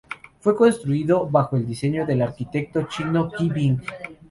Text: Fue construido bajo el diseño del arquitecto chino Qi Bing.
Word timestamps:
Fue 0.39 0.55
construido 0.55 1.29
bajo 1.29 1.57
el 1.57 1.67
diseño 1.67 2.07
del 2.07 2.23
arquitecto 2.23 2.87
chino 2.89 3.31
Qi 3.31 3.49
Bing. 3.49 3.81